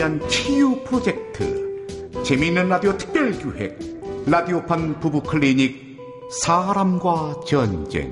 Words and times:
위한 0.00 0.18
치유 0.30 0.82
프로젝트 0.82 1.84
재미있는 2.24 2.70
라디오 2.70 2.96
특별기획 2.96 3.78
라디오판 4.26 4.98
부부 4.98 5.22
클리닉 5.22 5.98
사람과 6.42 7.38
전쟁. 7.46 8.08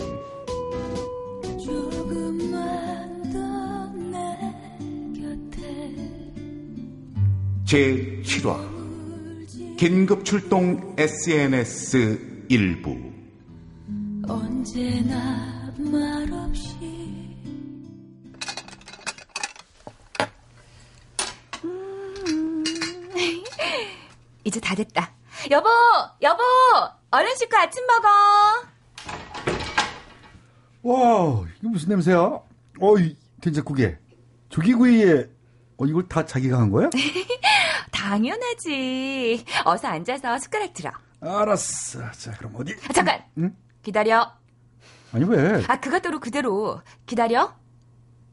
제7화 7.64 9.77
긴급 9.79 10.27
출동 10.27 10.95
SNS 10.98 12.45
일부. 12.50 12.98
언제나 14.28 15.73
말없이 15.78 16.77
이제 24.48 24.59
다 24.61 24.75
됐다. 24.75 25.12
여보, 25.51 25.69
여보, 26.23 26.43
얼른 27.11 27.37
씻고 27.37 27.56
아침 27.56 27.84
먹어. 27.87 28.09
와, 30.83 31.45
이게 31.59 31.69
무슨 31.69 31.91
냄새야? 31.91 32.41
어이, 32.80 33.15
된장국에 33.42 33.98
조기구이에 34.48 35.29
어, 35.77 35.84
이걸 35.87 36.09
다 36.09 36.25
자기가 36.25 36.59
한 36.59 36.70
거야? 36.70 36.89
당연하지. 37.92 39.45
어서 39.65 39.89
앉아서 39.89 40.39
숟가락 40.39 40.73
들어. 40.73 40.91
알았어. 41.20 42.11
자, 42.12 42.33
그럼 42.39 42.55
어디? 42.56 42.75
아, 42.89 42.92
잠깐. 42.95 43.23
응? 43.37 43.55
기다려. 43.83 44.33
아니 45.12 45.25
왜? 45.27 45.62
아, 45.69 45.78
그것대로 45.78 46.20
그대로. 46.20 46.81
기다려. 47.05 47.55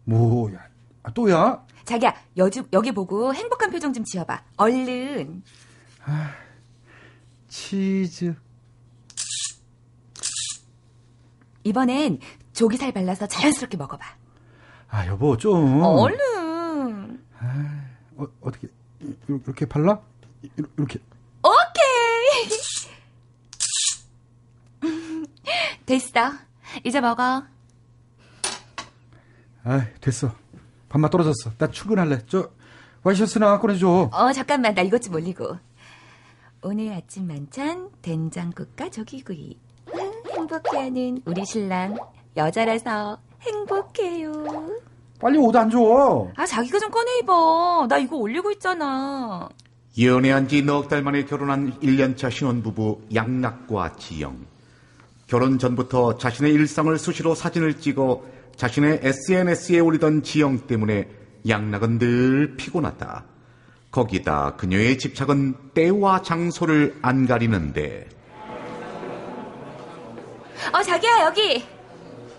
뭐야? 0.06 0.60
아, 1.04 1.12
또야? 1.12 1.66
자기야, 1.84 2.16
여주, 2.38 2.64
여기 2.74 2.92
보고 2.92 3.34
행복한 3.34 3.70
표정 3.70 3.92
좀 3.94 4.04
지어봐. 4.06 4.44
얼른. 4.58 5.44
아, 6.06 6.34
치즈. 7.48 8.36
이번엔 11.64 12.20
조기살 12.54 12.92
발라서 12.92 13.28
자연스럽게 13.28 13.76
먹어봐. 13.78 14.06
아, 14.90 15.08
여보, 15.08 15.36
좀. 15.36 15.82
얼른. 15.82 17.24
아, 17.40 17.86
어, 18.18 18.28
어떻게, 18.42 18.68
이렇게 19.28 19.66
발라? 19.66 20.00
이렇게. 20.78 21.00
오케이! 21.44 22.50
됐어. 25.86 26.32
이제 26.84 27.02
먹어. 27.02 27.44
아, 29.64 29.88
됐어. 30.00 30.36
밥맛 30.90 31.10
떨어졌어. 31.12 31.52
나 31.58 31.70
출근할래. 31.70 32.26
저 32.28 32.52
와이셔츠나 33.04 33.60
꺼내줘. 33.60 34.10
어, 34.12 34.32
잠깐만. 34.34 34.76
나 34.76 34.82
이것 34.84 35.02
좀 35.02 35.16
올리고. 35.16 35.58
오늘 36.68 36.92
아침 36.94 37.28
만찬 37.28 37.90
된장국과 38.02 38.90
조기구이. 38.90 39.56
행복해하는 40.36 41.22
우리 41.26 41.46
신랑 41.46 41.96
여자라서 42.36 43.20
행복해요. 43.42 44.32
빨리 45.22 45.38
옷 45.38 45.56
안 45.56 45.70
줘. 45.70 46.28
아, 46.36 46.44
자기가 46.44 46.80
좀 46.80 46.90
꺼내 46.90 47.20
입어. 47.20 47.86
나 47.88 48.00
이거 48.00 48.18
올리고 48.18 48.50
있잖아. 48.54 49.48
연애한 50.02 50.48
지 50.48 50.64
넉 50.64 50.88
달 50.90 51.04
만에 51.04 51.26
결혼한 51.26 51.80
1년차 51.82 52.32
신혼부부 52.32 53.02
양락과 53.14 53.94
지영. 53.98 54.36
결혼 55.28 55.60
전부터 55.60 56.18
자신의 56.18 56.52
일상을 56.52 56.98
수시로 56.98 57.36
사진을 57.36 57.76
찍어 57.80 58.24
자신의 58.56 59.02
SNS에 59.04 59.80
올리던 59.82 60.24
지영 60.24 60.66
때문에 60.66 61.10
양락은 61.48 62.00
늘 62.00 62.56
피곤하다. 62.58 63.24
거기다 63.96 64.58
그녀의 64.58 64.98
집착은 64.98 65.72
때와 65.74 66.22
장소를 66.22 67.00
안 67.02 67.26
가리는데. 67.26 68.10
어, 70.74 70.84
자기야, 70.84 71.26
여기. 71.26 71.64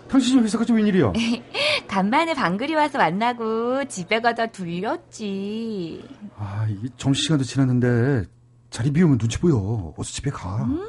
당신이 0.07 0.43
회사가 0.43 0.65
좀 0.65 0.77
웬일이야? 0.77 1.13
간만에 1.89 2.35
방글이 2.35 2.75
와서 2.75 2.99
만나고 2.99 3.85
집에 3.85 4.21
가다 4.21 4.47
들렸지. 4.47 6.07
아, 6.37 6.67
이게 6.69 6.89
점심시간도 6.95 7.43
지났는데 7.43 8.29
자리 8.69 8.91
비우면 8.91 9.17
눈치 9.17 9.39
보여. 9.39 9.93
어서 9.97 10.11
집에 10.11 10.29
가. 10.29 10.63
음, 10.63 10.79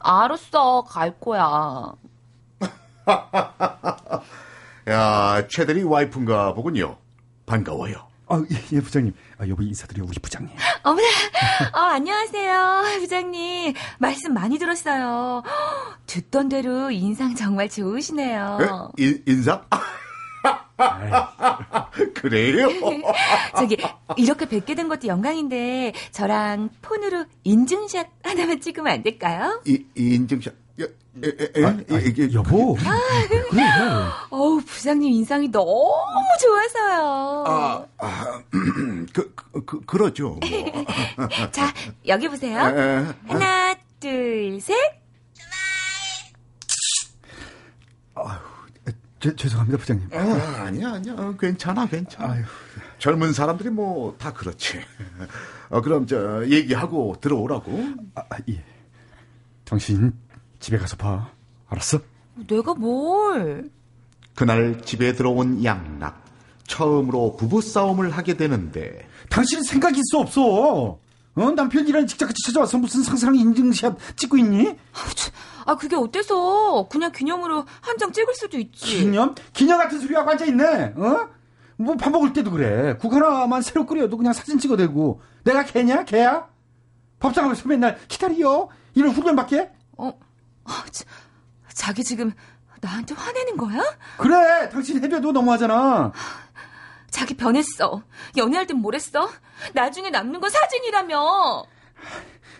알았어, 0.00 0.82
갈 0.82 1.16
거야. 1.20 1.94
야, 4.88 5.46
최대리 5.48 5.84
와이프인가 5.84 6.54
보군요. 6.54 6.98
반가워요. 7.46 8.12
아, 8.32 8.42
예, 8.50 8.76
예, 8.76 8.80
부장님. 8.80 9.12
아, 9.42 9.48
여보 9.48 9.64
인사드려, 9.64 10.04
우리 10.04 10.20
부장님. 10.20 10.54
어머나, 10.84 11.08
어, 11.74 11.78
안녕하세요, 11.80 13.00
부장님. 13.00 13.74
말씀 13.98 14.34
많이 14.34 14.56
들었어요. 14.56 15.42
듣던 16.06 16.48
대로 16.48 16.92
인상 16.92 17.34
정말 17.34 17.68
좋으시네요. 17.68 18.92
에? 19.00 19.02
인, 19.02 19.20
인상? 19.26 19.64
그래요? 22.14 22.68
저기, 23.58 23.76
이렇게 24.16 24.46
뵙게 24.46 24.76
된 24.76 24.86
것도 24.86 25.08
영광인데, 25.08 25.92
저랑 26.12 26.68
폰으로 26.80 27.24
인증샷 27.42 28.10
하나만 28.22 28.60
찍으면 28.60 28.92
안 28.92 29.02
될까요? 29.02 29.60
이, 29.66 29.84
인증샷? 29.96 30.54
에, 30.84 31.28
에, 31.28 31.52
에, 31.60 31.64
아, 31.64 31.68
아, 31.90 31.98
이게 31.98 32.32
여보. 32.32 32.76
아, 32.84 32.98
그래. 33.28 33.62
어우 34.30 34.60
부장님 34.64 35.12
인상이 35.12 35.48
너무 35.48 35.92
좋아서요. 36.40 37.44
아, 37.46 37.86
아 37.98 38.42
그, 39.12 39.34
그, 39.66 39.80
그러죠. 39.84 40.38
뭐. 40.40 40.40
자 41.52 41.72
여기 42.06 42.28
보세요. 42.28 42.58
에, 42.58 43.00
에, 43.00 43.06
하나, 43.28 43.74
둘, 44.00 44.58
셋. 44.60 44.74
아유, 48.14 48.38
제, 49.20 49.34
죄송합니다 49.36 49.78
부장님. 49.78 50.08
아, 50.12 50.62
아니야 50.66 50.92
아니야 50.94 51.14
괜찮아 51.38 51.86
괜찮아. 51.86 52.32
아유. 52.32 52.42
젊은 52.98 53.32
사람들이 53.32 53.70
뭐 53.70 54.16
다 54.18 54.32
그렇지. 54.32 54.80
어, 55.70 55.80
그럼 55.80 56.06
저 56.06 56.46
얘기하고 56.48 57.16
들어오라고. 57.20 57.84
아, 58.14 58.22
예. 58.50 58.62
당신 59.64 60.12
집에 60.62 60.78
가서 60.78 60.96
봐. 60.96 61.28
알았어? 61.68 61.98
내가 62.46 62.72
뭘? 62.74 63.68
그날 64.36 64.80
집에 64.82 65.12
들어온 65.12 65.62
양락. 65.64 66.22
처음으로 66.68 67.34
부부싸움을 67.36 68.10
하게 68.12 68.36
되는데. 68.36 69.08
당신은 69.28 69.64
생각이 69.64 69.98
있어, 70.00 70.20
없어? 70.20 70.98
어? 71.34 71.50
남편이랑 71.50 72.06
직장같이 72.06 72.36
찾아와서 72.46 72.78
무슨 72.78 73.02
상상 73.02 73.34
인증샷 73.34 73.98
찍고 74.16 74.36
있니? 74.38 74.76
아, 75.66 75.74
그게 75.76 75.96
어때서? 75.96 76.86
그냥 76.88 77.10
기념으로 77.10 77.64
한 77.80 77.98
장 77.98 78.12
찍을 78.12 78.32
수도 78.36 78.56
있지. 78.58 78.98
기념? 78.98 79.34
기념 79.52 79.78
같은 79.78 79.98
소리하고 80.00 80.30
앉아있네, 80.30 80.94
어? 80.96 81.28
뭐 81.78 81.96
밥 81.96 82.10
먹을 82.10 82.32
때도 82.32 82.52
그래. 82.52 82.96
국 83.00 83.12
하나만 83.12 83.62
새로 83.62 83.84
끓여도 83.84 84.16
그냥 84.16 84.32
사진 84.32 84.58
찍어대고. 84.60 85.20
내가 85.42 85.64
개냐? 85.64 86.04
개야? 86.04 86.46
밥상에서 87.18 87.68
맨날 87.68 87.98
기다려? 88.06 88.68
이런 88.94 89.10
훈련밖에? 89.10 89.70
어, 89.98 90.12
아, 90.64 90.84
자, 90.90 91.04
자기 91.72 92.04
지금 92.04 92.32
나한테 92.80 93.14
화내는 93.14 93.56
거야? 93.56 93.80
그래, 94.18 94.68
당신 94.70 95.02
해배도 95.02 95.32
너무하잖아. 95.32 96.12
자기 97.10 97.34
변했어. 97.34 98.02
연애할 98.36 98.66
땐 98.66 98.78
뭐랬어? 98.78 99.30
나중에 99.74 100.10
남는 100.10 100.40
건 100.40 100.50
사진이라며. 100.50 101.64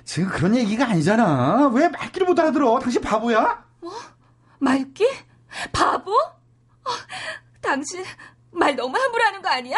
지금 0.04 0.28
그런 0.28 0.56
얘기가 0.56 0.84
아니잖아. 0.87 1.69
왜 1.69 1.88
말귀를 1.88 2.26
못 2.26 2.38
알아들어? 2.38 2.78
당신 2.81 3.00
바보야? 3.00 3.64
뭐? 3.81 3.93
말귀? 4.58 5.08
바보? 5.72 6.12
어, 6.14 6.90
당신 7.60 8.04
말 8.50 8.76
너무 8.76 8.96
함부로 8.96 9.25
하는 9.25 9.40
거 9.43 9.49
아니야? 9.49 9.76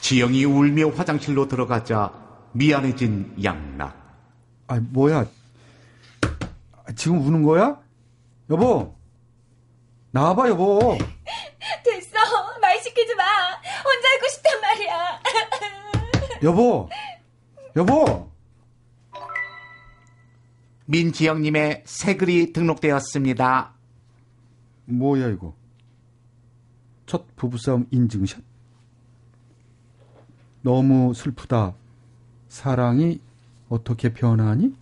지영이 0.00 0.44
울며 0.44 0.88
화장실로 0.90 1.46
들어가자 1.48 2.12
미안해진 2.52 3.34
양락. 3.42 3.96
아, 4.68 4.80
뭐야. 4.80 5.26
지금 6.96 7.24
우는 7.26 7.42
거야? 7.42 7.80
여보. 8.50 8.94
나와봐, 10.10 10.48
여보. 10.48 10.78
됐어. 11.84 12.18
말 12.60 12.78
시키지 12.80 13.14
마. 13.14 13.24
혼자 13.82 14.14
있고 14.16 14.28
싶단 14.28 14.60
말이야. 14.60 15.20
여보. 16.42 16.88
여보. 17.76 18.30
민지영님의 20.86 21.84
새 21.86 22.16
글이 22.16 22.52
등록되었습니다. 22.52 23.72
뭐야, 24.84 25.28
이거? 25.28 25.54
첫 27.06 27.34
부부싸움 27.36 27.86
인증샷? 27.90 28.42
너무 30.60 31.14
슬프다. 31.14 31.74
사랑이 32.52 33.18
어떻게 33.70 34.12
변하니? 34.12 34.74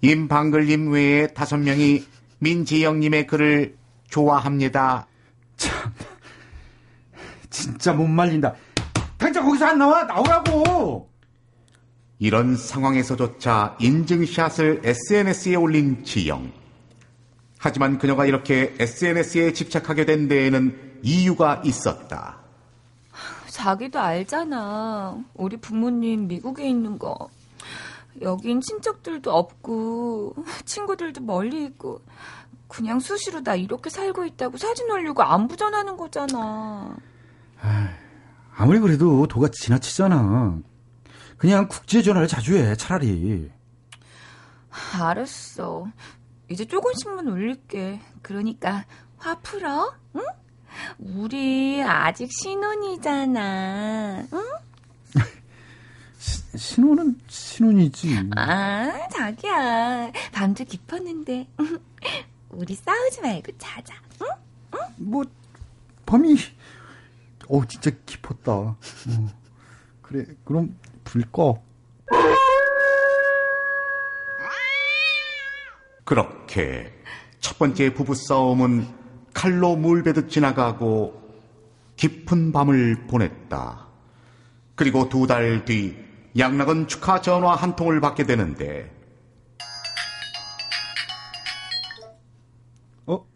임방글님 0.00 0.90
외에 0.90 1.26
다섯 1.26 1.58
명이 1.58 2.02
민지영님의 2.38 3.26
글을 3.26 3.76
좋아합니다. 4.08 5.06
참, 5.58 5.92
진짜 7.50 7.92
못 7.92 8.06
말린다. 8.06 8.54
당장 9.18 9.44
거기서 9.44 9.66
안 9.66 9.78
나와 9.78 10.04
나오라고. 10.04 11.10
이런 12.18 12.56
상황에서조차 12.56 13.76
인증샷을 13.78 14.80
SNS에 14.82 15.56
올린 15.56 16.02
지영. 16.02 16.50
하지만 17.58 17.98
그녀가 17.98 18.24
이렇게 18.24 18.74
SNS에 18.78 19.52
집착하게 19.52 20.06
된 20.06 20.26
데에는 20.26 21.00
이유가 21.02 21.60
있었다. 21.66 22.39
자기도 23.60 23.98
알잖아. 24.00 25.22
우리 25.34 25.58
부모님 25.58 26.28
미국에 26.28 26.66
있는 26.66 26.98
거. 26.98 27.28
여긴 28.22 28.62
친척들도 28.62 29.30
없고, 29.30 30.34
친구들도 30.64 31.20
멀리 31.22 31.64
있고, 31.66 32.00
그냥 32.68 33.00
수시로 33.00 33.42
나 33.42 33.54
이렇게 33.54 33.90
살고 33.90 34.24
있다고 34.24 34.56
사진 34.56 34.90
올리고 34.90 35.22
안부 35.22 35.56
전하는 35.58 35.98
거잖아. 35.98 36.96
아무리 38.56 38.78
그래도 38.78 39.26
도가 39.26 39.48
지나치잖아. 39.52 40.58
그냥 41.36 41.68
국제 41.68 42.00
전화를 42.00 42.28
자주 42.28 42.56
해 42.56 42.74
차라리. 42.76 43.50
알았어. 44.98 45.86
이제 46.48 46.64
조금씩만 46.64 47.28
올릴게. 47.28 48.00
그러니까 48.22 48.84
화 49.18 49.34
풀어. 49.36 49.92
응? 50.16 50.22
우리 50.98 51.82
아직 51.82 52.30
신혼이잖아. 52.32 54.26
응? 54.32 54.44
신혼은 56.56 57.18
신혼이지. 57.28 58.30
아, 58.36 59.08
자기야. 59.08 60.10
밤도 60.32 60.64
깊었는데. 60.64 61.46
우리 62.50 62.74
싸우지 62.74 63.20
말고 63.20 63.52
자자. 63.58 63.94
응? 64.22 64.26
뭐 64.96 65.24
밤이 66.04 66.36
어 67.48 67.64
진짜 67.66 67.90
깊었다. 68.04 68.52
어. 68.52 68.76
그래 70.02 70.26
그럼 70.44 70.76
불 71.04 71.22
꺼. 71.30 71.62
그렇게 76.04 76.92
첫 77.38 77.56
번째 77.58 77.94
부부 77.94 78.16
싸움은 78.16 78.99
칼로 79.40 79.74
물베듯 79.74 80.28
지나가고 80.28 81.18
깊은 81.96 82.52
밤을 82.52 83.06
보냈다. 83.08 83.86
그리고 84.74 85.08
두 85.08 85.26
달 85.26 85.64
뒤 85.64 85.96
양락은 86.36 86.88
축하 86.88 87.22
전화 87.22 87.54
한 87.54 87.74
통을 87.74 88.02
받게 88.02 88.24
되는데 88.24 88.94
어? 93.06 93.26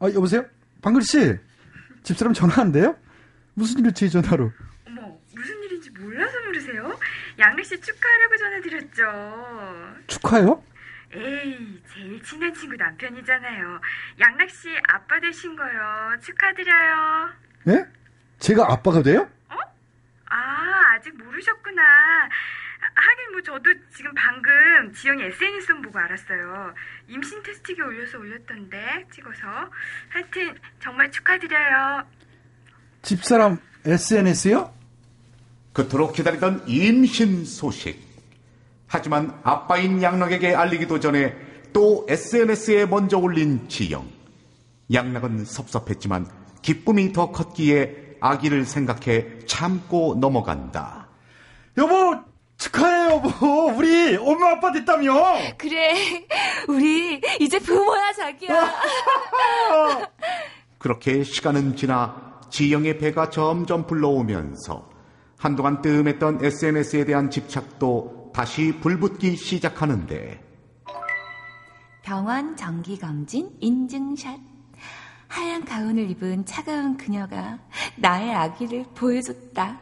아 0.00 0.10
여보세요? 0.12 0.44
방글 0.82 1.00
씨 1.00 1.34
집사람 2.02 2.34
전화한대요? 2.34 2.94
무슨 3.54 3.94
제 3.94 4.10
전화로? 4.10 4.52
어머, 4.88 5.18
무슨 5.34 5.62
일인지 5.64 5.88
몰라서 5.98 6.38
물으세요? 6.44 6.98
양래 7.38 7.62
씨 7.62 7.80
축하하려고 7.80 8.36
전화드렸죠. 8.36 9.02
축하요? 10.06 10.62
에이, 11.12 11.82
제일 11.92 12.22
친한 12.22 12.54
친구 12.54 12.76
남편이잖아요. 12.76 13.80
양락 14.20 14.48
씨 14.50 14.68
아빠 14.88 15.18
되신 15.18 15.56
거요. 15.56 16.16
축하드려요. 16.20 17.30
예? 17.68 17.86
제가 18.38 18.72
아빠가 18.72 19.02
돼요? 19.02 19.28
아, 20.32 20.94
아직 20.94 21.16
모르셨구나. 21.16 21.82
하긴 22.94 23.32
뭐 23.32 23.42
저도 23.42 23.68
지금 23.94 24.12
방금 24.14 24.92
지영이 24.92 25.22
SNS 25.24 25.66
좀 25.66 25.82
보고 25.82 25.98
알았어요. 25.98 26.74
임신 27.08 27.42
테스트기 27.42 27.80
올려서 27.82 28.18
올렸던데 28.18 29.06
찍어서. 29.12 29.70
하여튼 30.08 30.56
정말 30.80 31.10
축하드려요. 31.10 32.06
집사람 33.02 33.58
SNS요? 33.84 34.72
그토록 35.72 36.14
기다리던 36.14 36.68
임신 36.68 37.44
소식. 37.44 38.09
하지만 38.92 39.38
아빠인 39.44 40.02
양락에게 40.02 40.52
알리기도 40.52 40.98
전에 40.98 41.36
또 41.72 42.04
SNS에 42.08 42.86
먼저 42.86 43.18
올린 43.18 43.68
지영. 43.68 44.04
양락은 44.92 45.44
섭섭했지만 45.44 46.26
기쁨이 46.60 47.12
더 47.12 47.30
컸기에 47.30 48.16
아기를 48.20 48.64
생각해 48.64 49.46
참고 49.46 50.16
넘어간다. 50.20 51.06
여보 51.78 52.18
축하해 52.58 53.12
여보 53.12 53.66
우리 53.76 54.16
엄마 54.16 54.50
아빠 54.50 54.72
됐다며 54.72 55.36
그래. 55.56 56.26
우리 56.66 57.20
이제 57.38 57.60
부모야, 57.60 58.12
자기야. 58.12 58.74
그렇게 60.78 61.22
시간은 61.22 61.76
지나 61.76 62.40
지영의 62.50 62.98
배가 62.98 63.30
점점 63.30 63.86
불러오면서 63.86 64.90
한동안 65.38 65.80
뜸했던 65.80 66.44
SNS에 66.44 67.04
대한 67.04 67.30
집착도 67.30 68.19
다시 68.32 68.72
불붙기 68.80 69.36
시작하는데 69.36 70.50
병원 72.02 72.56
정기검진 72.56 73.56
인증샷. 73.60 74.40
하얀 75.28 75.64
가운을 75.64 76.10
입은 76.10 76.44
차가운 76.44 76.96
그녀가 76.96 77.58
나의 77.96 78.34
아기를 78.34 78.84
보여줬다. 78.94 79.80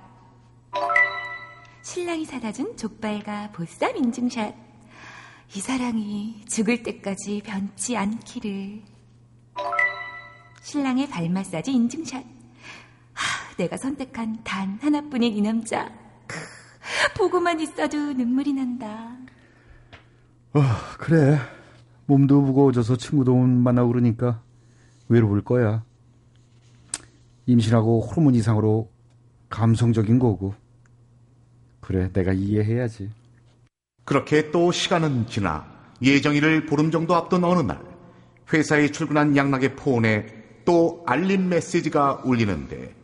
신랑이 1.82 2.26
사다 2.26 2.52
준 2.52 2.76
족발과 2.76 3.52
보쌈 3.52 3.96
인증샷. 3.96 4.54
이 5.54 5.60
사랑이 5.60 6.44
죽을 6.46 6.82
때까지 6.82 7.40
변치 7.44 7.96
않기를. 7.96 8.82
신랑의 10.60 11.08
발 11.08 11.30
마사지 11.30 11.72
인증샷. 11.72 12.22
하, 13.14 13.56
내가 13.56 13.78
선택한 13.78 14.44
단 14.44 14.78
하나뿐인 14.82 15.34
이 15.34 15.40
남자. 15.40 15.90
크, 16.88 17.18
보고만 17.18 17.60
있어도 17.60 17.96
눈물이 18.12 18.52
난다. 18.54 19.16
어, 20.54 20.60
그래. 20.98 21.38
몸도 22.06 22.40
무거워져서 22.40 22.96
친구도 22.96 23.34
못 23.34 23.46
만나고 23.46 23.88
그러니까 23.88 24.40
외로울 25.08 25.42
거야. 25.42 25.84
임신하고 27.46 28.00
호르몬 28.00 28.34
이상으로 28.34 28.90
감성적인 29.50 30.18
거고. 30.18 30.54
그래 31.80 32.10
내가 32.12 32.32
이해해야지. 32.32 33.10
그렇게 34.04 34.50
또 34.50 34.72
시간은 34.72 35.26
지나 35.26 35.66
예정일을 36.00 36.66
보름 36.66 36.90
정도 36.90 37.14
앞둔 37.14 37.44
어느 37.44 37.60
날 37.60 37.82
회사에 38.52 38.90
출근한 38.90 39.36
양락의 39.36 39.76
폰에 39.76 40.26
또 40.64 41.02
알림 41.06 41.48
메시지가 41.48 42.22
울리는데 42.24 42.94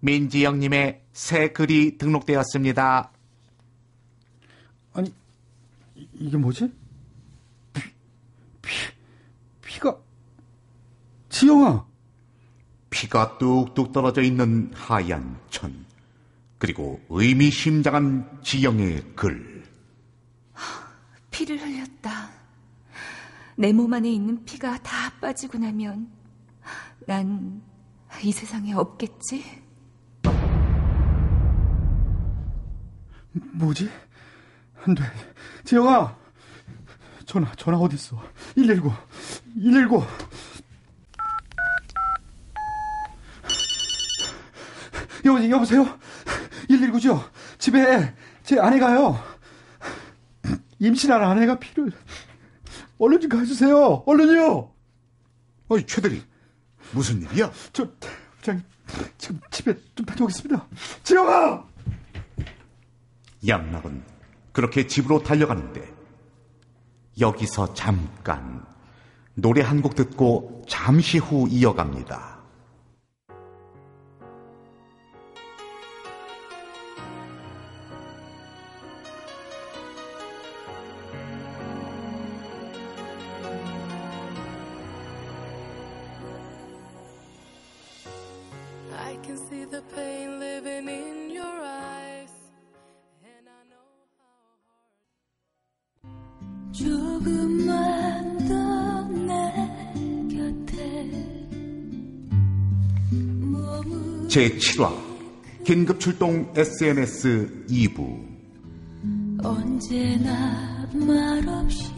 민지영님의 0.00 1.02
새 1.12 1.48
글이 1.52 1.98
등록되었습니다. 1.98 3.10
아니 4.94 5.12
이- 5.96 6.08
이게 6.14 6.36
뭐지? 6.36 6.72
피, 7.72 7.82
피, 8.62 8.70
피가 9.64 9.96
지영아 11.28 11.86
피가 12.90 13.38
뚝뚝 13.38 13.92
떨어져 13.92 14.22
있는 14.22 14.72
하얀 14.74 15.38
천 15.50 15.84
그리고 16.58 17.00
의미심장한 17.10 18.40
지영의 18.42 19.12
글 19.14 19.62
피를 21.30 21.60
흘렸다. 21.60 22.30
내 23.56 23.72
몸 23.72 23.92
안에 23.92 24.10
있는 24.10 24.44
피가 24.44 24.82
다 24.82 25.10
빠지고 25.20 25.58
나면 25.58 26.10
난 27.06 27.60
이 28.22 28.32
세상에 28.32 28.72
없겠지? 28.72 29.44
뭐지? 33.32 33.90
안 34.84 34.94
돼. 34.94 35.02
지영아! 35.64 36.16
전화, 37.26 37.52
전화 37.56 37.78
어딨어? 37.78 38.22
119, 38.54 38.90
119. 39.54 40.02
여, 45.26 45.50
여보세요? 45.50 45.98
119죠? 46.70 47.28
집에 47.58 48.14
제 48.42 48.58
아내가요. 48.58 49.22
임신한 50.78 51.22
아내가 51.22 51.58
피를. 51.58 51.92
얼른 52.98 53.20
좀 53.20 53.28
가주세요. 53.28 54.04
얼른요! 54.06 54.72
어이 55.68 55.86
최대리 55.86 56.22
무슨 56.92 57.20
일이야? 57.22 57.52
저, 57.72 57.86
부장님, 58.38 58.64
지금 59.18 59.40
집에 59.50 59.74
좀 59.94 60.06
다녀오겠습니다. 60.06 60.66
지영아! 61.02 61.64
양락은 63.46 64.04
그렇게 64.52 64.86
집으로 64.86 65.22
달려가는데 65.22 65.94
여기서 67.20 67.74
잠깐 67.74 68.64
노래 69.34 69.62
한 69.62 69.82
곡 69.82 69.94
듣고 69.94 70.64
잠시 70.68 71.18
후 71.18 71.46
이어갑니다. 71.48 72.38
I 88.98 89.18
can 89.22 89.36
see 89.36 89.64
the 89.66 89.82
pain 89.94 90.40
제7화 104.28 104.92
긴급 105.64 105.98
출동 105.98 106.52
SNS 106.54 107.66
2부 107.68 108.28
언제나 109.42 110.86
말없이 110.92 111.92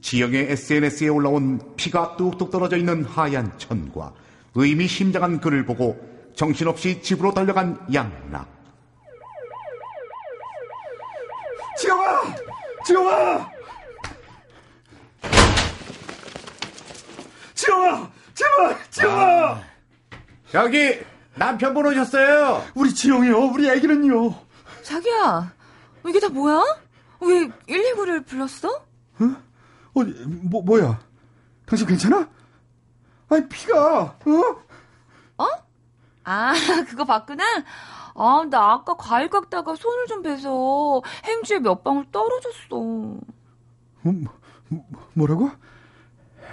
지영의 0.00 0.52
SNS에 0.52 1.08
올라온 1.08 1.58
피가 1.76 2.16
뚝뚝 2.16 2.50
떨어져 2.50 2.76
있는 2.76 3.04
하얀 3.04 3.58
천과 3.58 4.14
의미심장한 4.54 5.40
글을 5.40 5.64
보고 5.64 5.98
정신없이 6.34 7.00
집으로 7.00 7.32
달려간 7.32 7.78
양락. 7.92 8.46
지영아! 11.78 12.22
지영아! 12.84 13.50
지영아! 17.54 18.10
제발! 18.34 18.90
지영아! 18.90 19.60
여기 20.54 21.00
남편분 21.34 21.86
오셨어요. 21.86 22.64
우리 22.74 22.94
지영이요. 22.94 23.38
우리 23.38 23.68
애기는요. 23.70 24.34
자기야 24.82 25.52
이게 26.06 26.20
다 26.20 26.28
뭐야? 26.28 26.62
왜 27.20 27.48
119를 27.66 28.26
불렀어? 28.26 28.68
어디 29.94 30.10
뭐 30.26 30.62
뭐야? 30.62 31.00
당신 31.66 31.86
괜찮아? 31.86 32.28
아니 33.28 33.48
피가 33.48 34.18
어? 35.38 35.46
아 36.24 36.52
그거 36.88 37.04
봤구나 37.04 37.44
아 38.14 38.44
나 38.48 38.72
아까 38.74 38.94
과일 38.96 39.28
깎다가 39.28 39.74
손을 39.74 40.06
좀 40.06 40.22
베서 40.22 41.02
행주에 41.24 41.58
몇 41.58 41.82
방울 41.82 42.06
떨어졌어 42.12 42.76
어, 42.76 43.18
뭐, 44.02 44.32
뭐, 44.68 44.84
뭐라고? 45.14 45.50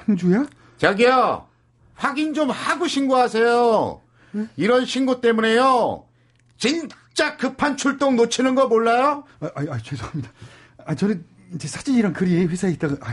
행주야? 0.07 0.45
저기요. 0.77 1.47
확인 1.93 2.33
좀 2.33 2.49
하고 2.49 2.87
신고하세요. 2.87 4.01
이런 4.55 4.85
신고 4.85 5.21
때문에요. 5.21 6.05
진짜 6.57 7.37
급한 7.37 7.77
출동 7.77 8.15
놓치는 8.15 8.55
거 8.55 8.67
몰라요? 8.67 9.23
아, 9.41 9.47
아, 9.55 9.61
아 9.69 9.77
죄송합니다. 9.77 10.31
아 10.85 10.95
저는 10.95 11.23
이제 11.53 11.67
사진이랑 11.67 12.13
글이 12.13 12.45
회사에 12.45 12.71
있다가 12.71 12.95
아, 13.05 13.11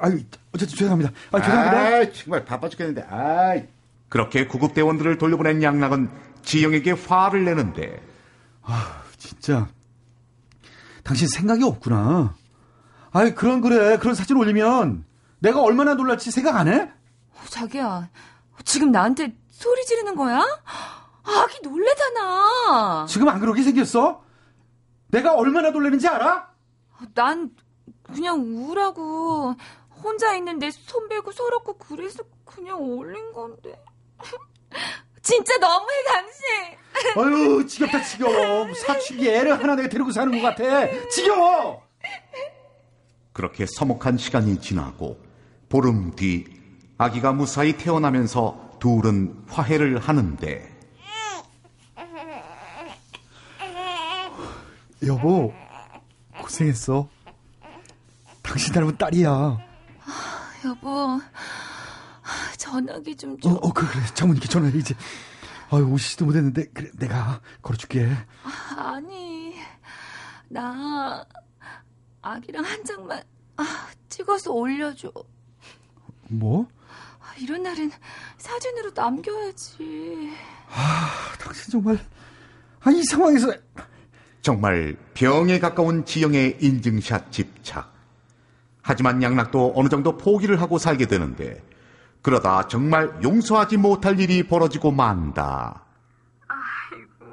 아 0.00 0.06
어쨌든 0.54 0.76
죄송합니다. 0.76 1.10
아 1.32 1.40
죄송합니다. 1.42 1.78
아, 1.78 2.12
정말 2.12 2.44
바빠 2.44 2.68
죽겠는데. 2.68 3.06
아, 3.10 3.60
그렇게 4.10 4.46
구급대원들을 4.46 5.16
돌려보낸 5.16 5.62
양락은 5.62 6.10
지영에게 6.42 6.92
화를 6.92 7.44
내는데 7.44 8.02
진짜 9.16 9.68
당신 11.04 11.28
생각이 11.28 11.64
없구나. 11.64 12.34
아이 13.12 13.34
그런 13.34 13.60
그래 13.60 13.96
그런 13.98 14.14
사진 14.14 14.36
올리면 14.36 15.04
내가 15.38 15.62
얼마나 15.62 15.94
놀랄지 15.94 16.30
생각 16.30 16.56
안 16.56 16.68
해? 16.68 16.82
어, 16.82 17.40
자기야 17.48 18.10
지금 18.64 18.90
나한테 18.90 19.34
소리 19.50 19.84
지르는 19.86 20.14
거야? 20.16 20.44
아기 21.22 21.58
놀래잖아 21.62 23.06
지금 23.08 23.28
안 23.28 23.40
그러게 23.40 23.62
생겼어? 23.62 24.22
내가 25.08 25.34
얼마나 25.34 25.70
놀라는지 25.70 26.08
알아? 26.08 26.50
난 27.14 27.50
그냥 28.02 28.40
우울하고 28.40 29.54
혼자 30.02 30.34
있는데 30.36 30.70
손 30.70 31.08
베고 31.08 31.30
서럽고 31.32 31.74
그래서 31.78 32.22
그냥 32.44 32.80
올린 32.80 33.32
건데 33.32 33.80
진짜 35.22 35.56
너무해 35.58 36.04
당신. 36.04 36.78
아유 37.16 37.66
지겹다 37.66 38.02
지겨워. 38.02 38.72
사춘기 38.74 39.28
애를 39.28 39.58
하나 39.58 39.74
내가 39.74 39.88
데리고 39.88 40.10
사는 40.10 40.30
것 40.40 40.42
같아. 40.42 40.86
지겨워! 41.08 41.82
그렇게 43.32 43.64
서먹한 43.66 44.18
시간이 44.18 44.60
지나고 44.60 45.18
보름 45.68 46.14
뒤 46.16 46.44
아기가 46.98 47.32
무사히 47.32 47.76
태어나면서 47.76 48.76
둘은 48.80 49.44
화해를 49.48 49.98
하는데. 49.98 50.68
여보 55.06 55.54
고생했어. 56.42 57.08
당신 58.42 58.74
닮은 58.74 58.98
딸이야. 58.98 59.58
여보 60.66 61.20
전화기 62.74 63.16
좀 63.16 63.32
어, 63.32 63.36
줘. 63.40 63.50
어 63.50 63.72
그래 63.72 63.88
그래 63.90 64.02
장모님께 64.14 64.48
전화해 64.48 64.78
이제 64.78 64.94
아유 65.70 65.84
오시지도 65.84 66.24
못했는데 66.26 66.66
그래 66.72 66.90
내가 66.98 67.40
걸어줄게 67.62 68.08
아니 68.76 69.54
나 70.48 71.24
아기랑 72.22 72.64
한 72.64 72.84
장만 72.84 73.22
아, 73.56 73.88
찍어서 74.08 74.52
올려줘. 74.52 75.12
뭐? 76.28 76.66
아, 77.20 77.34
이런 77.38 77.62
날은 77.62 77.90
사진으로 78.38 78.90
남겨야지. 78.94 80.32
당신 81.38 81.70
정말 81.72 81.98
아 82.82 82.90
이 82.90 83.02
상황에서 83.04 83.52
정말 84.40 84.96
병에 85.12 85.58
가까운 85.58 86.04
지영의 86.06 86.56
인증샷 86.60 87.30
집착. 87.32 87.92
하지만 88.80 89.22
양락도 89.22 89.74
어느 89.76 89.88
정도 89.90 90.16
포기를 90.16 90.60
하고 90.60 90.78
살게 90.78 91.06
되는데 91.06 91.62
그러다 92.22 92.68
정말 92.68 93.18
용서하지 93.22 93.78
못할 93.78 94.20
일이 94.20 94.46
벌어지고 94.46 94.90
만다. 94.90 95.84
아이고, 96.46 97.26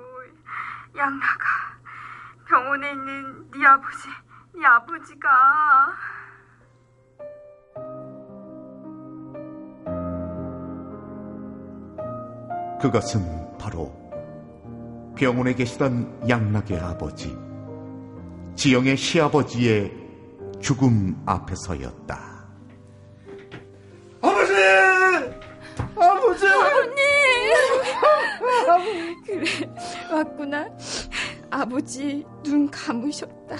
양나가 0.95 1.45
병원에 2.47 2.91
있는 2.91 3.51
네 3.51 3.65
아버지, 3.65 4.09
네 4.53 4.65
아버지가 4.65 5.27
그것은 12.81 13.57
바로 13.57 13.91
병원에 15.15 15.53
계시던 15.53 16.29
양락의 16.29 16.79
아버지, 16.79 17.35
지영의 18.55 18.95
시아버지의 18.95 19.91
죽음 20.61 21.21
앞에서였다. 21.25 22.26
그래, 29.37 29.69
왔구나. 30.11 30.67
아버지 31.49 32.25
눈 32.43 32.69
감으셨다. 32.69 33.55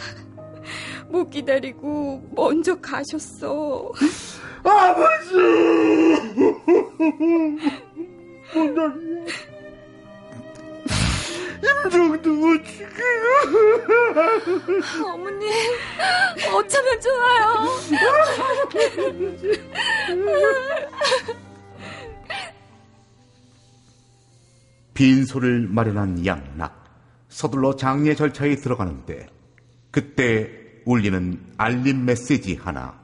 못 1.09 1.29
기다리고 1.29 2.21
먼저 2.31 2.75
가셨어. 2.75 3.91
아버지 4.63 5.33
임정도 11.63 12.63
죽이고 12.63 12.97
어머님, 15.05 15.49
어쩌면 16.53 17.01
좋아 17.01 17.36
빈소를 24.97 25.67
마련한 25.67 26.25
양락. 26.25 26.83
서둘러 27.29 27.75
장례 27.75 28.15
절차에 28.15 28.55
들어가는데 28.55 29.27
그때 29.91 30.49
울리는 30.85 31.39
알림 31.57 32.05
메시지 32.05 32.55
하나. 32.55 32.99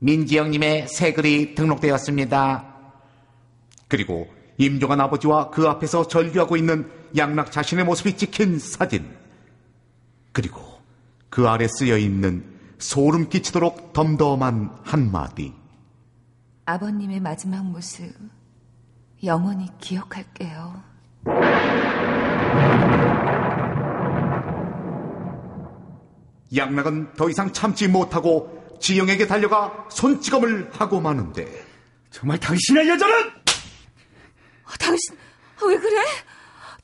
민지영님의 0.00 0.88
새 0.88 1.14
글이 1.14 1.54
등록되었습니다. 1.54 2.74
그리고 3.88 4.28
임종한 4.58 5.00
아버지와 5.00 5.48
그 5.48 5.66
앞에서 5.66 6.06
절규하고 6.06 6.58
있는 6.58 6.90
양락 7.16 7.50
자신의 7.50 7.86
모습이 7.86 8.18
찍힌 8.18 8.58
사진. 8.58 9.08
그리고 10.32 10.60
그 11.30 11.48
아래 11.48 11.66
쓰여 11.66 11.96
있는 11.96 12.44
소름 12.76 13.30
끼치도록 13.30 13.94
덤덤한 13.94 14.80
한마디. 14.82 15.54
아버님의 16.66 17.20
마지막 17.20 17.64
모습 17.64 18.12
영원히 19.24 19.68
기억할게요. 19.78 20.82
양락은 26.56 27.14
더 27.14 27.28
이상 27.28 27.52
참지 27.52 27.88
못하고 27.88 28.76
지영에게 28.80 29.26
달려가 29.26 29.86
손찌검을 29.90 30.70
하고 30.72 31.00
마는데. 31.00 31.66
정말 32.10 32.38
당신의 32.38 32.88
여자는! 32.88 33.14
아, 34.64 34.72
당신 34.78 35.14
아, 35.60 35.66
왜 35.66 35.76
그래? 35.78 36.02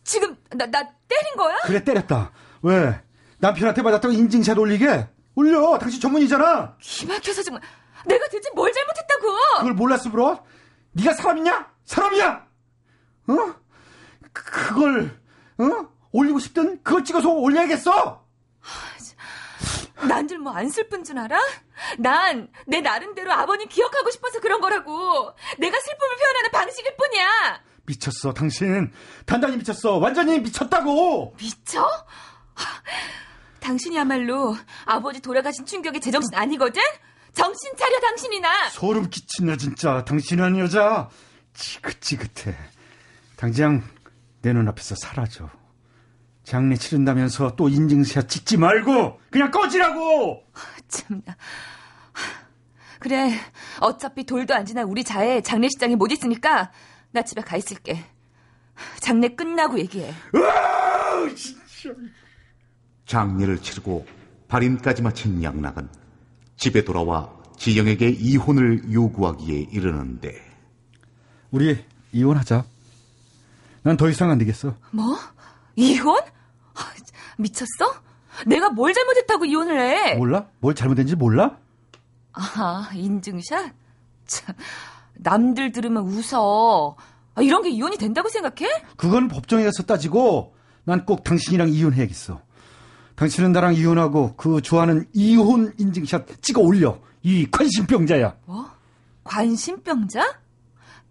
지금 0.03 0.37
나, 0.51 0.67
나 0.67 0.83
때린 1.09 1.37
거야? 1.37 1.57
그래 1.65 1.83
때렸다. 1.83 2.31
왜? 2.63 3.01
남편한테 3.39 3.81
맞았다고 3.83 4.13
인증샷 4.13 4.59
올리게? 4.59 5.09
올려! 5.35 5.79
당신 5.79 6.01
전문이잖아! 6.01 6.77
기막혀서 6.81 7.43
정말 7.43 7.63
내가 8.07 8.27
대체 8.29 8.51
뭘 8.55 8.71
잘못했다고? 8.73 9.37
그걸 9.59 9.73
몰랐어 9.75 10.11
브로 10.11 10.39
네가 10.93 11.15
사람이냐 11.15 11.74
사람이야 11.85 12.47
어? 13.29 13.55
그- 14.33 14.45
그걸 14.45 15.21
어? 15.59 15.89
올리고 16.13 16.39
싶든 16.39 16.83
그걸 16.83 17.05
찍어서 17.05 17.29
올려야겠어. 17.31 18.25
난들 20.07 20.39
뭐안 20.39 20.69
슬픈 20.71 21.03
줄 21.05 21.19
알아? 21.19 21.39
난 21.99 22.49
내 22.67 22.81
나름대로 22.81 23.33
아버님 23.33 23.69
기억하고 23.69 24.11
싶어서 24.11 24.41
그런 24.41 24.61
거라고. 24.61 25.33
내가 25.59 25.79
슬픔을 25.81 26.17
표현하는 26.17 26.51
방식일 26.53 26.97
뿐이야. 26.97 27.63
미쳤어, 27.87 28.33
당신. 28.33 28.93
단단히 29.27 29.57
미쳤어. 29.57 29.97
완전히 29.99 30.39
미쳤다고. 30.41 31.35
미쳐? 31.39 31.83
하, 32.55 32.83
당신이야말로 33.61 34.57
아버지 34.85 35.21
돌아가신 35.21 35.65
충격에 35.67 36.01
제정신 36.01 36.35
아니거든? 36.35 36.83
정신 37.35 37.77
차려 37.77 38.01
당신이나. 38.01 38.71
소름 38.71 39.09
끼친다 39.11 39.57
진짜. 39.57 40.05
당신은 40.05 40.59
여자 40.59 41.09
지긋지긋해. 41.55 42.55
당장 43.37 43.83
내 44.43 44.53
눈앞에서 44.53 44.95
사라져. 44.95 45.49
장례 46.43 46.77
치른다면서 46.77 47.57
또 47.57 47.69
인증샷 47.69 48.29
찍지 48.29 48.59
말고 48.59 49.21
그냥 49.31 49.51
꺼지라고. 49.51 50.45
참나. 50.89 51.37
그래, 53.01 53.33
어차피 53.81 54.25
돌도 54.25 54.55
안 54.55 54.65
지난 54.67 54.87
우리 54.87 55.05
자에 55.05 55.41
장례식장에 55.41 55.97
못 55.97 56.11
있으니까 56.13 56.71
나 57.13 57.23
집에 57.23 57.41
가 57.41 57.57
있을게. 57.57 58.05
장례 59.01 59.29
끝나고 59.29 59.79
얘기해. 59.79 60.13
으아, 60.35 61.35
진짜. 61.35 61.95
장례를 63.07 63.61
치르고 63.61 64.07
발인까지 64.49 65.03
마친 65.03 65.43
양락은 65.43 65.89
집에 66.57 66.85
돌아와 66.85 67.31
지영에게 67.59 68.09
이혼을 68.11 68.93
요구하기에 68.93 69.69
이르는데 69.71 70.44
우리 71.55 71.79
이혼하자. 72.13 72.65
난 73.85 73.97
더 73.97 74.09
이상 74.09 74.29
안 74.31 74.39
되겠어. 74.39 74.75
뭐? 74.91 75.17
이혼? 75.77 76.19
아, 76.75 76.81
미쳤어? 77.39 77.95
내가 78.47 78.71
뭘 78.71 78.93
잘못했다고 78.93 79.45
이혼을 79.45 79.79
해? 79.81 80.15
몰라? 80.17 80.47
뭘 80.59 80.75
잘못된지 80.75 81.15
몰라? 81.15 81.57
아, 82.33 82.91
인증샷? 82.93 83.73
참, 84.27 84.55
남들 85.15 85.71
들으면 85.71 86.03
웃어. 86.03 86.97
아, 87.37 87.43
이런 87.43 87.63
게 87.63 87.71
이혼이 87.71 87.99
된다고 87.99 88.29
생각해? 88.29 88.69
그건 88.97 89.29
법정에 89.29 89.63
가서 89.63 89.85
따지고 89.85 90.57
난 90.83 91.05
꼭 91.07 91.23
당신이랑 91.23 91.69
이혼해야겠어. 91.69 92.41
당신은 93.15 93.53
나랑 93.53 93.75
이혼하고 93.77 94.35
그 94.35 94.61
좋아하는 94.61 95.07
이혼 95.13 95.73
인증샷 95.79 96.43
찍어 96.43 96.63
올려. 96.63 96.99
이 97.23 97.47
관심병자야. 97.49 98.39
뭐? 98.47 98.69
관심병자? 99.23 100.41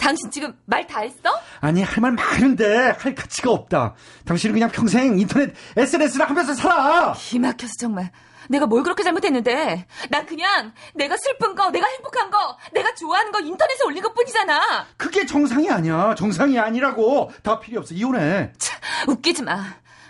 당신 0.04 0.30
지금 0.32 0.54
말 0.66 0.86
다 0.86 1.00
했어? 1.02 1.30
아니 1.62 1.82
할 1.82 2.02
말 2.02 2.12
많은데 2.12 2.94
할 3.00 3.16
가치가 3.16 3.52
없다. 3.52 3.96
당신은 4.26 4.54
그냥 4.54 4.70
평생 4.70 5.18
인터넷 5.18 5.54
SNS를 5.78 6.30
하면서 6.30 6.54
살아. 6.54 7.14
기막혀서 7.14 7.72
정말. 7.80 8.12
내가 8.50 8.66
뭘 8.66 8.84
그렇게 8.84 9.04
잘못했는데. 9.04 9.88
난 10.10 10.26
그냥 10.26 10.74
내가 10.94 11.16
슬픈 11.16 11.56
거, 11.56 11.70
내가 11.72 11.88
행복한 11.88 12.30
거, 12.30 12.58
내가 12.74 12.94
좋아하는 12.96 13.32
거 13.32 13.40
인터넷에 13.40 13.86
올린 13.86 14.04
것 14.04 14.14
뿐이잖아. 14.14 14.86
그게 14.98 15.26
정상이 15.26 15.70
아니야. 15.72 16.14
정상이 16.16 16.60
아니라고. 16.60 17.32
다 17.42 17.60
필요 17.62 17.80
없어. 17.80 17.94
이혼해. 17.94 18.52
참, 18.58 18.80
웃기지 19.08 19.44
마. 19.44 19.64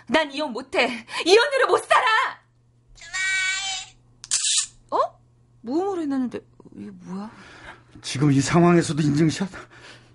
난 0.08 0.30
이혼 0.32 0.52
못해. 0.52 1.06
이혼으로 1.24 1.68
못 1.68 1.78
살아. 1.86 2.04
어? 4.90 4.98
무음으로 5.62 6.02
해놨는데 6.02 6.40
이게 6.76 6.90
뭐야? 7.04 7.30
지금 8.02 8.32
이 8.32 8.40
상황에서도 8.40 9.00
인증샷? 9.00 9.48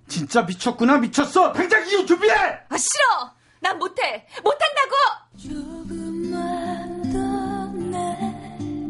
진짜 0.09 0.41
미쳤구나 0.41 0.97
미쳤어. 0.97 1.53
당장 1.53 1.87
이혼 1.87 2.05
준비해. 2.05 2.33
아 2.33 2.77
싫어. 2.77 3.31
난 3.61 3.77
못해. 3.77 4.25
못한다고. 4.43 4.95
조금만 5.37 7.03
더내 7.11 8.17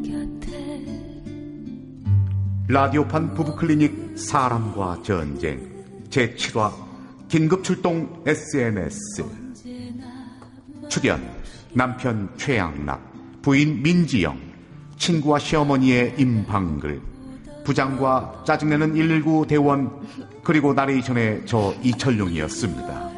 곁에 0.09 0.83
라디오판 2.67 3.33
부부클리닉 3.35 4.17
사람과 4.17 5.01
전쟁 5.03 5.85
제7화 6.09 6.71
긴급출동 7.27 8.23
SNS 8.25 9.25
출연 10.89 11.21
남편 11.73 12.35
최양락 12.37 13.41
부인 13.43 13.83
민지영 13.83 14.39
친구와 14.97 15.37
시어머니의 15.37 16.15
임방글 16.17 17.08
부장과 17.69 18.41
짜증내는 18.47 18.93
119 18.93 19.45
대원 19.47 19.91
그리고 20.43 20.73
나레이션의 20.73 21.43
저 21.45 21.71
이철용이었습니다. 21.83 23.08